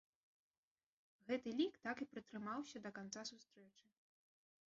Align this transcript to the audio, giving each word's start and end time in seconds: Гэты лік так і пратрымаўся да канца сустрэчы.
Гэты 1.27 1.49
лік 1.59 1.73
так 1.85 1.97
і 2.05 2.09
пратрымаўся 2.15 2.77
да 2.85 2.89
канца 2.97 3.21
сустрэчы. 3.31 3.85